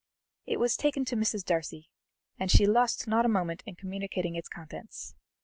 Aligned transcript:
It 0.47 0.59
was 0.59 0.75
taken 0.77 1.05
to 1.05 1.15
Mrs. 1.15 1.45
Darcy, 1.45 1.91
and 2.39 2.49
she 2.49 2.65
lost 2.65 3.07
not 3.07 3.23
a 3.23 3.27
moment 3.29 3.61
in 3.67 3.75
communicating 3.75 4.33
its 4.33 4.49
contents. 4.49 5.13